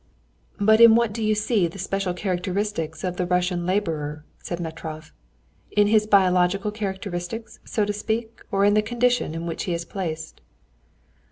"But 0.59 0.81
in 0.81 0.95
what 0.95 1.13
do 1.13 1.21
you 1.23 1.35
see 1.35 1.67
the 1.67 1.77
special 1.77 2.15
characteristics 2.15 3.03
of 3.03 3.17
the 3.17 3.25
Russian 3.27 3.67
laborer?" 3.67 4.25
said 4.39 4.59
Metrov; 4.59 5.11
"in 5.69 5.85
his 5.85 6.07
biological 6.07 6.71
characteristics, 6.71 7.59
so 7.65 7.85
to 7.85 7.93
speak, 7.93 8.41
or 8.51 8.65
in 8.65 8.73
the 8.73 8.81
condition 8.81 9.35
in 9.35 9.45
which 9.45 9.65
he 9.65 9.75
is 9.75 9.85
placed?" 9.85 10.41